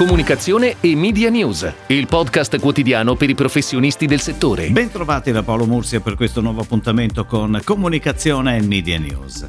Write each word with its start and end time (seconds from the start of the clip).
comunicazione 0.00 0.76
e 0.80 0.96
media 0.96 1.28
news, 1.28 1.70
il 1.88 2.06
podcast 2.06 2.58
quotidiano 2.58 3.16
per 3.16 3.28
i 3.28 3.34
professionisti 3.34 4.06
del 4.06 4.22
settore. 4.22 4.70
Bentrovati 4.70 5.30
da 5.30 5.42
Paolo 5.42 5.66
Mursia 5.66 6.00
per 6.00 6.14
questo 6.14 6.40
nuovo 6.40 6.62
appuntamento 6.62 7.26
con 7.26 7.60
comunicazione 7.62 8.56
e 8.56 8.62
media 8.62 8.98
news. 8.98 9.46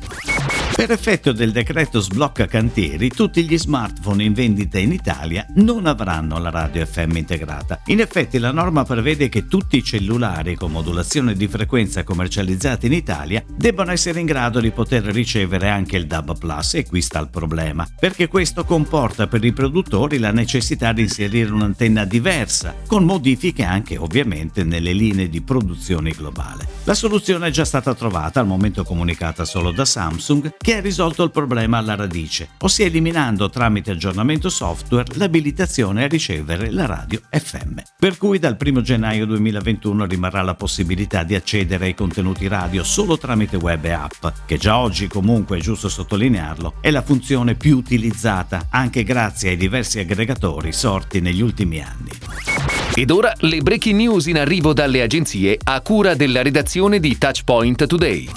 Per 0.76 0.90
effetto 0.90 1.32
del 1.32 1.52
decreto 1.52 2.00
sblocca 2.00 2.48
cantieri, 2.48 3.10
tutti 3.10 3.44
gli 3.44 3.58
smartphone 3.58 4.24
in 4.24 4.34
vendita 4.34 4.80
in 4.80 4.92
Italia 4.92 5.46
non 5.56 5.86
avranno 5.86 6.40
la 6.40 6.50
radio 6.50 6.86
FM 6.86 7.18
integrata. 7.18 7.82
In 7.86 8.00
effetti 8.00 8.40
la 8.40 8.52
norma 8.52 8.84
prevede 8.84 9.30
che 9.30 9.48
tutti 9.48 9.78
i 9.78 9.84
cellulari 9.84 10.56
con 10.56 10.72
modulazione 10.72 11.34
di 11.34 11.48
frequenza 11.48 12.04
commercializzati 12.04 12.88
in 12.88 12.94
Italia 12.94 13.44
debbano 13.48 13.92
essere 13.92 14.22
in 14.22 14.26
grado 14.26 14.60
di 14.60 14.72
poter 14.72 15.04
ricevere 15.04 15.70
anche 15.70 15.98
il 15.98 16.08
DAB 16.08 16.38
Plus 16.38 16.74
e 16.74 16.86
qui 16.86 17.02
sta 17.02 17.20
il 17.20 17.30
problema, 17.30 17.88
perché 18.00 18.28
questo 18.28 18.66
comporta 18.66 19.28
per 19.28 19.44
i 19.46 19.54
produttori 19.54 20.18
la 20.18 20.32
necessità 20.32 20.41
di 20.94 21.02
inserire 21.02 21.52
un'antenna 21.52 22.06
diversa, 22.06 22.76
con 22.88 23.04
modifiche 23.04 23.64
anche 23.64 23.98
ovviamente 23.98 24.64
nelle 24.64 24.94
linee 24.94 25.30
di 25.30 25.42
produzione 25.42 26.12
globale. 26.12 26.68
La 26.86 26.94
soluzione 26.94 27.48
è 27.48 27.52
già 27.52 27.66
stata 27.66 27.94
trovata, 27.94 28.40
al 28.40 28.48
momento 28.48 28.84
comunicata 28.84 29.46
solo 29.46 29.72
da 29.72 29.86
Samsung, 29.86 30.56
che 30.58 30.76
ha 30.76 30.82
risolto 30.82 31.24
il 31.24 31.32
problema 31.32 31.78
alla 31.78 31.96
radice, 31.96 32.50
ossia 32.60 32.86
eliminando 32.86 33.50
tramite 33.50 33.92
aggiornamento 33.92 34.50
software 34.50 35.16
l'abilitazione 35.16 36.04
a 36.04 36.08
ricevere 36.08 36.72
la 36.72 36.86
radio 36.86 37.22
FM. 37.30 37.80
Per 37.98 38.18
cui 38.18 38.40
dal 38.40 38.58
1 38.60 38.82
gennaio 38.82 39.26
2021 39.26 40.06
rimarrà 40.06 40.42
la 40.42 40.56
possibilità 40.56 41.24
di 41.24 41.36
accedere 41.36 41.86
ai 41.86 41.96
contenuti 41.96 42.48
radio 42.48 42.84
solo 42.84 43.18
tramite 43.18 43.58
web 43.58 43.86
e 43.86 43.92
app, 43.92 44.26
che 44.46 44.58
già 44.58 44.78
oggi 44.78 45.08
comunque 45.08 45.58
è 45.58 45.62
giusto 45.62 45.90
sottolinearlo, 45.90 46.76
è 46.82 46.90
la 46.90 47.02
funzione 47.02 47.56
più 47.56 47.78
utilizzata 47.78 48.68
anche 48.70 49.04
grazie 49.04 49.50
ai 49.50 49.58
diversi 49.58 50.00
aggregatori 50.22 50.72
sorti 50.72 51.20
negli 51.20 51.42
ultimi 51.42 51.82
anni. 51.82 52.71
Ed 52.94 53.10
ora 53.10 53.34
le 53.40 53.62
breaking 53.62 53.96
news 53.96 54.26
in 54.26 54.38
arrivo 54.38 54.74
dalle 54.74 55.02
agenzie 55.02 55.58
a 55.64 55.80
cura 55.82 56.14
della 56.14 56.42
redazione 56.42 57.00
di 57.00 57.18
Touchpoint 57.18 57.86
Today. 57.86 58.30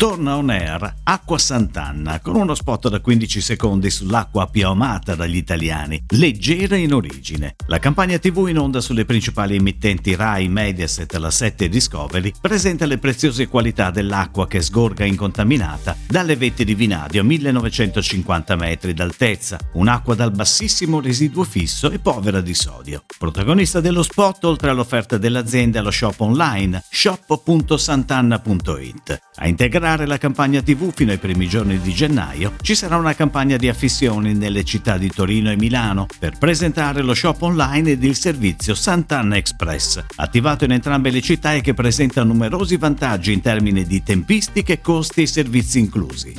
Torna 0.00 0.36
on 0.38 0.48
air 0.48 0.94
Acqua 1.02 1.36
Sant'Anna 1.36 2.20
con 2.20 2.34
uno 2.34 2.54
spot 2.54 2.88
da 2.88 3.00
15 3.00 3.40
secondi 3.42 3.90
sull'acqua 3.90 4.46
più 4.46 4.66
amata 4.66 5.14
dagli 5.14 5.36
italiani, 5.36 6.02
leggera 6.08 6.76
in 6.76 6.94
origine. 6.94 7.54
La 7.66 7.78
campagna 7.78 8.18
TV 8.18 8.46
in 8.48 8.58
onda 8.58 8.80
sulle 8.80 9.04
principali 9.04 9.56
emittenti 9.56 10.14
Rai, 10.14 10.48
Mediaset, 10.48 11.14
La 11.16 11.30
7 11.30 11.66
e 11.66 11.68
Discovery 11.68 12.32
presenta 12.40 12.86
le 12.86 12.96
preziose 12.96 13.46
qualità 13.48 13.90
dell'acqua 13.90 14.46
che 14.46 14.62
sgorga 14.62 15.04
incontaminata 15.04 15.94
dalle 16.08 16.36
vette 16.36 16.64
di 16.64 16.74
Vinadio 16.74 17.20
a 17.20 17.24
1950 17.24 18.56
metri 18.56 18.94
d'altezza, 18.94 19.58
un'acqua 19.74 20.14
dal 20.14 20.30
bassissimo 20.30 21.00
residuo 21.00 21.44
fisso 21.44 21.90
e 21.90 21.98
povera 21.98 22.40
di 22.40 22.54
sodio. 22.54 23.02
Protagonista 23.18 23.79
dello 23.80 24.02
spot, 24.02 24.44
oltre 24.44 24.70
all'offerta 24.70 25.18
dell'azienda, 25.18 25.82
lo 25.82 25.90
shop 25.90 26.20
online 26.20 26.82
shop.santanna.it. 26.88 29.20
A 29.36 29.48
integrare 29.48 30.06
la 30.06 30.18
campagna 30.18 30.62
TV 30.62 30.92
fino 30.92 31.10
ai 31.10 31.18
primi 31.18 31.48
giorni 31.48 31.80
di 31.80 31.92
gennaio, 31.92 32.54
ci 32.60 32.74
sarà 32.74 32.96
una 32.96 33.14
campagna 33.14 33.56
di 33.56 33.68
affissioni 33.68 34.34
nelle 34.34 34.64
città 34.64 34.98
di 34.98 35.10
Torino 35.10 35.50
e 35.50 35.56
Milano 35.56 36.06
per 36.18 36.38
presentare 36.38 37.02
lo 37.02 37.14
shop 37.14 37.42
online 37.42 37.90
ed 37.90 38.04
il 38.04 38.16
servizio 38.16 38.74
Sant'Anna 38.74 39.36
Express, 39.36 40.02
attivato 40.16 40.64
in 40.64 40.72
entrambe 40.72 41.10
le 41.10 41.20
città 41.20 41.54
e 41.54 41.60
che 41.60 41.74
presenta 41.74 42.22
numerosi 42.22 42.76
vantaggi 42.76 43.32
in 43.32 43.40
termini 43.40 43.84
di 43.84 44.02
tempistiche, 44.02 44.80
costi 44.80 45.22
e 45.22 45.26
servizi 45.26 45.78
inclusi. 45.78 46.34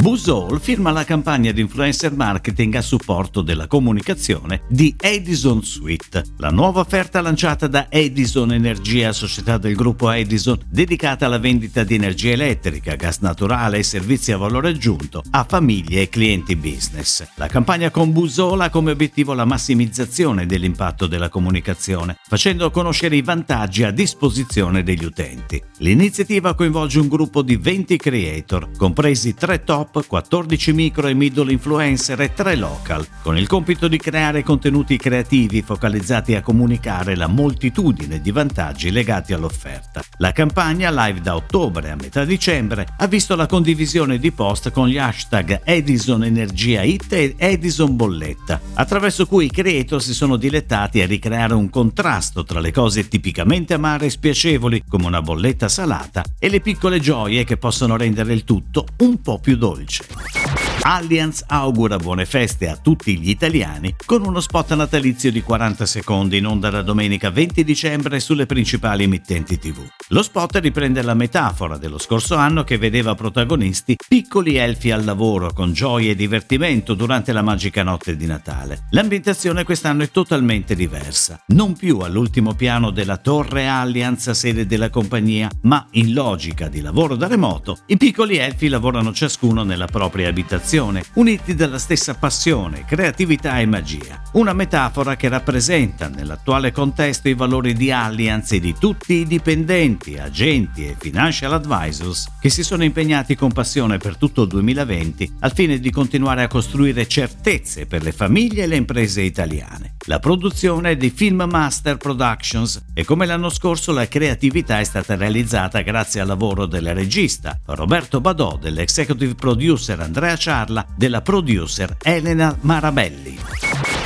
Busol 0.00 0.60
firma 0.60 0.92
la 0.92 1.04
campagna 1.04 1.52
di 1.52 1.60
influencer 1.60 2.14
marketing 2.14 2.76
a 2.76 2.80
supporto 2.80 3.42
della 3.42 3.66
comunicazione 3.66 4.62
di 4.66 4.94
Edison 4.98 5.62
Suite, 5.62 6.24
la 6.38 6.50
nuova 6.60 6.80
offerta 6.80 7.22
lanciata 7.22 7.66
da 7.68 7.86
Edison 7.88 8.52
Energia, 8.52 9.14
società 9.14 9.56
del 9.56 9.74
gruppo 9.74 10.10
Edison, 10.10 10.58
dedicata 10.68 11.24
alla 11.24 11.38
vendita 11.38 11.84
di 11.84 11.94
energia 11.94 12.32
elettrica, 12.32 12.96
gas 12.96 13.20
naturale 13.20 13.78
e 13.78 13.82
servizi 13.82 14.30
a 14.30 14.36
valore 14.36 14.68
aggiunto 14.68 15.22
a 15.30 15.46
famiglie 15.48 16.02
e 16.02 16.08
clienti 16.10 16.56
business. 16.56 17.26
La 17.36 17.46
campagna 17.46 17.90
con 17.90 18.12
Busol 18.12 18.60
ha 18.60 18.68
come 18.68 18.90
obiettivo 18.90 19.32
la 19.32 19.46
massimizzazione 19.46 20.44
dell'impatto 20.44 21.06
della 21.06 21.30
comunicazione, 21.30 22.18
facendo 22.28 22.70
conoscere 22.70 23.16
i 23.16 23.22
vantaggi 23.22 23.82
a 23.82 23.90
disposizione 23.90 24.82
degli 24.82 25.06
utenti. 25.06 25.62
L'iniziativa 25.78 26.54
coinvolge 26.54 26.98
un 26.98 27.08
gruppo 27.08 27.40
di 27.40 27.56
20 27.56 27.96
creator, 27.96 28.68
compresi 28.76 29.32
tre 29.32 29.64
top 29.64 29.80
top, 29.80 30.06
14 30.06 30.72
micro 30.72 31.06
e 31.06 31.14
middle 31.14 31.50
influencer 31.50 32.20
e 32.20 32.34
3 32.34 32.56
local, 32.56 33.06
con 33.22 33.38
il 33.38 33.46
compito 33.46 33.88
di 33.88 33.96
creare 33.96 34.42
contenuti 34.42 34.98
creativi 34.98 35.62
focalizzati 35.62 36.34
a 36.34 36.42
comunicare 36.50 37.14
la 37.14 37.28
moltitudine 37.28 38.20
di 38.20 38.32
vantaggi 38.32 38.90
legati 38.90 39.32
all'offerta. 39.32 40.02
La 40.16 40.32
campagna, 40.32 40.90
live 40.90 41.20
da 41.20 41.36
ottobre 41.36 41.92
a 41.92 41.94
metà 41.94 42.24
dicembre, 42.24 42.88
ha 42.98 43.06
visto 43.06 43.36
la 43.36 43.46
condivisione 43.46 44.18
di 44.18 44.32
post 44.32 44.72
con 44.72 44.88
gli 44.88 44.98
hashtag 44.98 45.60
Edison 45.62 46.24
Energia 46.24 46.82
Hit 46.82 47.12
e 47.12 47.36
Edison 47.36 47.94
Bolletta, 47.94 48.60
attraverso 48.74 49.26
cui 49.26 49.44
i 49.44 49.50
creator 49.50 50.02
si 50.02 50.12
sono 50.12 50.34
dilettati 50.34 51.00
a 51.00 51.06
ricreare 51.06 51.54
un 51.54 51.70
contrasto 51.70 52.42
tra 52.42 52.58
le 52.58 52.72
cose 52.72 53.06
tipicamente 53.06 53.74
amare 53.74 54.06
e 54.06 54.10
spiacevoli, 54.10 54.82
come 54.88 55.06
una 55.06 55.22
bolletta 55.22 55.68
salata, 55.68 56.24
e 56.36 56.48
le 56.48 56.60
piccole 56.60 56.98
gioie 56.98 57.44
che 57.44 57.58
possono 57.58 57.96
rendere 57.96 58.32
il 58.32 58.42
tutto 58.42 58.86
un 58.98 59.22
po' 59.22 59.38
più 59.38 59.56
dolce. 59.56 60.69
Allianz 60.82 61.44
augura 61.46 61.98
buone 61.98 62.24
feste 62.24 62.66
a 62.66 62.76
tutti 62.76 63.18
gli 63.18 63.28
italiani 63.28 63.94
con 64.06 64.24
uno 64.24 64.40
spot 64.40 64.74
natalizio 64.74 65.30
di 65.30 65.42
40 65.42 65.84
secondi 65.84 66.38
in 66.38 66.46
onda 66.46 66.70
la 66.70 66.80
domenica 66.80 67.28
20 67.28 67.62
dicembre 67.64 68.18
sulle 68.18 68.46
principali 68.46 69.04
emittenti 69.04 69.58
TV. 69.58 69.86
Lo 70.08 70.22
spot 70.22 70.56
riprende 70.56 71.02
la 71.02 71.12
metafora 71.12 71.76
dello 71.76 71.98
scorso 71.98 72.34
anno 72.36 72.64
che 72.64 72.78
vedeva 72.78 73.14
protagonisti 73.14 73.96
piccoli 74.08 74.56
elfi 74.56 74.90
al 74.90 75.04
lavoro 75.04 75.52
con 75.52 75.74
gioia 75.74 76.12
e 76.12 76.16
divertimento 76.16 76.94
durante 76.94 77.32
la 77.32 77.42
magica 77.42 77.82
notte 77.82 78.16
di 78.16 78.26
Natale. 78.26 78.86
L'ambientazione 78.90 79.64
quest'anno 79.64 80.02
è 80.02 80.10
totalmente 80.10 80.74
diversa, 80.74 81.42
non 81.48 81.74
più 81.74 81.98
all'ultimo 81.98 82.54
piano 82.54 82.90
della 82.90 83.18
torre 83.18 83.68
Allianz 83.68 84.30
sede 84.30 84.64
della 84.64 84.88
compagnia, 84.88 85.50
ma 85.62 85.86
in 85.92 86.14
logica 86.14 86.68
di 86.68 86.80
lavoro 86.80 87.16
da 87.16 87.26
remoto, 87.26 87.80
i 87.86 87.98
piccoli 87.98 88.38
elfi 88.38 88.68
lavorano 88.68 89.12
ciascuno 89.12 89.62
nella 89.62 89.86
propria 89.86 90.28
abitazione 90.28 90.68
generazione, 90.70 91.02
uniti 91.14 91.54
dalla 91.54 91.78
stessa 91.78 92.14
passione, 92.14 92.84
creatività 92.84 93.58
e 93.58 93.66
magia. 93.66 94.22
Una 94.32 94.52
metafora 94.52 95.16
che 95.16 95.28
rappresenta 95.28 96.08
nell'attuale 96.08 96.70
contesto 96.70 97.28
i 97.28 97.34
valori 97.34 97.74
di 97.74 97.90
Allianz 97.90 98.52
e 98.52 98.60
di 98.60 98.76
tutti 98.78 99.14
i 99.14 99.26
dipendenti, 99.26 100.16
agenti 100.16 100.86
e 100.86 100.96
financial 100.96 101.54
advisors 101.54 102.28
che 102.40 102.50
si 102.50 102.62
sono 102.62 102.84
impegnati 102.84 103.34
con 103.34 103.50
passione 103.50 103.98
per 103.98 104.16
tutto 104.16 104.42
il 104.42 104.48
2020 104.48 105.38
al 105.40 105.52
fine 105.52 105.80
di 105.80 105.90
continuare 105.90 106.44
a 106.44 106.48
costruire 106.48 107.08
certezze 107.08 107.86
per 107.86 108.02
le 108.02 108.12
famiglie 108.12 108.62
e 108.62 108.66
le 108.68 108.76
imprese 108.76 109.22
italiane. 109.22 109.96
La 110.06 110.20
produzione 110.20 110.90
è 110.90 110.96
di 110.96 111.10
Film 111.10 111.46
Master 111.50 111.96
Productions 111.96 112.82
e 112.94 113.04
come 113.04 113.26
l'anno 113.26 113.50
scorso 113.50 113.92
la 113.92 114.06
creatività 114.06 114.78
è 114.78 114.84
stata 114.84 115.16
realizzata 115.16 115.80
grazie 115.80 116.20
al 116.20 116.28
lavoro 116.28 116.66
del 116.66 116.94
regista 116.94 117.58
Roberto 117.66 118.20
Badò, 118.20 118.56
dell'executive 118.56 119.34
producer 119.34 120.00
Andrea 120.00 120.36
Ciardi 120.36 120.59
parla 120.60 120.84
della 120.94 121.22
producer 121.22 121.96
Elena 122.02 122.54
Marabelli. 122.60 123.38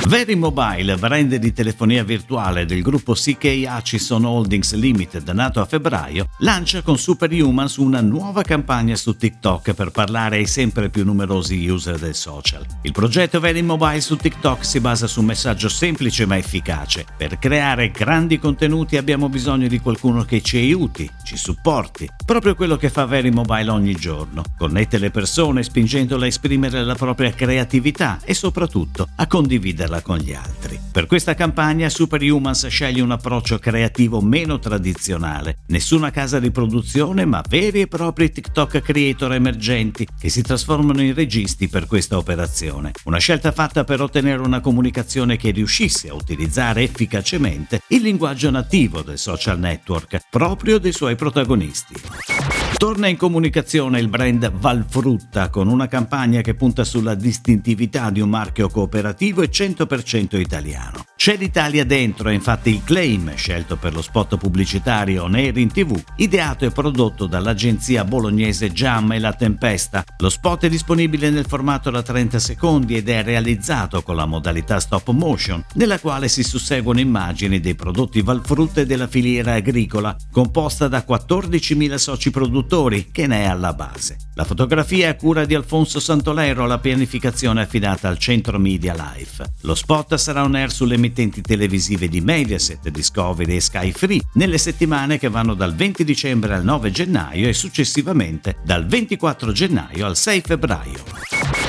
Very 0.06 0.34
Mobile, 0.34 0.96
brand 0.96 1.34
di 1.34 1.52
telefonia 1.54 2.04
virtuale 2.04 2.66
del 2.66 2.82
gruppo 2.82 3.14
CK 3.14 3.64
Hutchison 3.66 4.26
Holdings 4.26 4.74
Limited 4.74 5.26
nato 5.30 5.62
a 5.62 5.64
febbraio, 5.64 6.28
lancia 6.40 6.82
con 6.82 6.98
Superhumans 6.98 7.76
una 7.78 8.02
nuova 8.02 8.42
campagna 8.42 8.96
su 8.96 9.16
TikTok 9.16 9.72
per 9.72 9.90
parlare 9.92 10.36
ai 10.36 10.46
sempre 10.46 10.90
più 10.90 11.04
numerosi 11.04 11.66
user 11.66 11.98
del 11.98 12.14
social. 12.14 12.66
Il 12.82 12.92
progetto 12.92 13.40
Very 13.40 13.62
Mobile 13.62 14.02
su 14.02 14.16
TikTok 14.16 14.62
si 14.62 14.78
basa 14.78 15.06
su 15.06 15.20
un 15.20 15.26
messaggio 15.26 15.70
semplice 15.70 16.26
ma 16.26 16.36
efficace. 16.36 17.06
Per 17.16 17.38
creare 17.38 17.90
grandi 17.90 18.38
contenuti 18.38 18.98
abbiamo 18.98 19.30
bisogno 19.30 19.68
di 19.68 19.80
qualcuno 19.80 20.24
che 20.24 20.42
ci 20.42 20.58
aiuti, 20.58 21.10
ci 21.24 21.38
supporti. 21.38 22.06
Proprio 22.26 22.54
quello 22.54 22.76
che 22.76 22.90
fa 22.90 23.06
Very 23.06 23.30
Mobile 23.30 23.70
ogni 23.70 23.94
giorno. 23.94 24.42
Connette 24.58 24.98
le 24.98 25.10
persone 25.10 25.62
spingendole 25.62 26.26
a 26.26 26.28
esprimere 26.44 26.84
la 26.84 26.94
propria 26.94 27.32
creatività 27.32 28.20
e 28.22 28.34
soprattutto 28.34 29.08
a 29.16 29.26
condividerla 29.26 30.02
con 30.02 30.18
gli 30.18 30.34
altri. 30.34 30.78
Per 30.92 31.06
questa 31.06 31.34
campagna 31.34 31.88
Superhumans 31.88 32.66
sceglie 32.66 33.00
un 33.00 33.12
approccio 33.12 33.58
creativo 33.58 34.20
meno 34.20 34.58
tradizionale. 34.58 35.58
Nessuna 35.68 36.10
casa 36.10 36.38
di 36.38 36.50
produzione, 36.50 37.24
ma 37.24 37.42
veri 37.48 37.80
e 37.80 37.86
propri 37.86 38.30
TikTok 38.30 38.82
creator 38.82 39.32
emergenti 39.32 40.06
che 40.18 40.28
si 40.28 40.42
trasformano 40.42 41.00
in 41.00 41.14
registi 41.14 41.68
per 41.68 41.86
questa 41.86 42.18
operazione. 42.18 42.92
Una 43.04 43.18
scelta 43.18 43.50
fatta 43.50 43.84
per 43.84 44.02
ottenere 44.02 44.42
una 44.42 44.60
comunicazione 44.60 45.38
che 45.38 45.50
riuscisse 45.50 46.10
a 46.10 46.14
utilizzare 46.14 46.82
efficacemente 46.82 47.80
il 47.88 48.02
linguaggio 48.02 48.50
nativo 48.50 49.00
del 49.00 49.18
social 49.18 49.58
network, 49.58 50.26
proprio 50.28 50.78
dei 50.78 50.92
suoi 50.92 51.16
protagonisti. 51.16 52.63
Torna 52.76 53.06
in 53.06 53.16
comunicazione 53.16 54.00
il 54.00 54.08
brand 54.08 54.50
Valfrutta 54.50 55.48
con 55.48 55.68
una 55.68 55.86
campagna 55.86 56.40
che 56.40 56.54
punta 56.54 56.84
sulla 56.84 57.14
distintività 57.14 58.10
di 58.10 58.20
un 58.20 58.28
marchio 58.28 58.68
cooperativo 58.68 59.42
e 59.42 59.48
100% 59.48 60.38
italiano. 60.38 61.13
C'è 61.24 61.38
l'Italia 61.38 61.86
dentro, 61.86 62.28
è 62.28 62.34
infatti 62.34 62.68
il 62.68 62.84
claim 62.84 63.34
scelto 63.34 63.76
per 63.76 63.94
lo 63.94 64.02
spot 64.02 64.36
pubblicitario 64.36 65.22
On 65.22 65.38
in 65.38 65.72
TV, 65.72 65.98
ideato 66.16 66.66
e 66.66 66.70
prodotto 66.70 67.24
dall'agenzia 67.24 68.04
bolognese 68.04 68.70
Jam 68.72 69.10
e 69.12 69.18
La 69.18 69.32
Tempesta. 69.32 70.04
Lo 70.18 70.28
spot 70.28 70.64
è 70.64 70.68
disponibile 70.68 71.30
nel 71.30 71.46
formato 71.46 71.88
da 71.88 72.02
30 72.02 72.38
secondi 72.38 72.94
ed 72.94 73.08
è 73.08 73.22
realizzato 73.22 74.02
con 74.02 74.16
la 74.16 74.26
modalità 74.26 74.78
stop 74.78 75.12
motion, 75.12 75.64
nella 75.76 75.98
quale 75.98 76.28
si 76.28 76.42
susseguono 76.42 77.00
immagini 77.00 77.58
dei 77.58 77.74
prodotti 77.74 78.20
Valfrutta 78.20 78.82
e 78.82 78.86
della 78.86 79.06
filiera 79.06 79.54
agricola, 79.54 80.14
composta 80.30 80.88
da 80.88 81.06
14.000 81.08 81.94
soci 81.94 82.30
produttori, 82.30 83.08
che 83.10 83.26
ne 83.26 83.44
è 83.44 83.46
alla 83.46 83.72
base. 83.72 84.18
La 84.34 84.44
fotografia 84.44 85.06
è 85.06 85.10
a 85.10 85.16
cura 85.16 85.46
di 85.46 85.54
Alfonso 85.54 86.00
Santolero, 86.00 86.66
la 86.66 86.80
pianificazione 86.80 87.62
è 87.62 87.64
affidata 87.64 88.08
al 88.08 88.18
Centro 88.18 88.58
Media 88.58 88.92
Life. 88.92 89.42
Lo 89.62 89.74
spot 89.74 90.16
sarà 90.16 90.42
on 90.42 90.54
air 90.54 90.70
sulle 90.70 90.98
emittenti 91.14 91.42
televisive 91.42 92.08
di 92.08 92.20
Mediaset, 92.20 92.88
Discovery 92.88 93.54
e 93.54 93.60
Sky 93.60 93.92
Free 93.92 94.20
nelle 94.32 94.58
settimane 94.58 95.16
che 95.16 95.28
vanno 95.28 95.54
dal 95.54 95.74
20 95.74 96.02
dicembre 96.02 96.54
al 96.54 96.64
9 96.64 96.90
gennaio 96.90 97.48
e 97.48 97.52
successivamente 97.52 98.56
dal 98.64 98.84
24 98.84 99.52
gennaio 99.52 100.06
al 100.06 100.16
6 100.16 100.40
febbraio. 100.40 101.04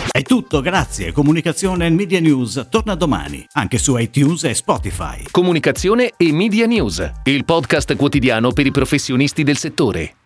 È 0.09 0.21
tutto, 0.23 0.61
grazie. 0.61 1.11
Comunicazione 1.11 1.85
e 1.85 1.89
Media 1.89 2.19
News 2.19 2.67
torna 2.69 2.95
domani, 2.95 3.45
anche 3.53 3.77
su 3.77 3.95
iTunes 3.97 4.45
e 4.45 4.55
Spotify. 4.55 5.23
Comunicazione 5.29 6.13
e 6.17 6.31
Media 6.31 6.65
News, 6.65 7.11
il 7.25 7.45
podcast 7.45 7.95
quotidiano 7.95 8.51
per 8.51 8.65
i 8.65 8.71
professionisti 8.71 9.43
del 9.43 9.57
settore. 9.57 10.24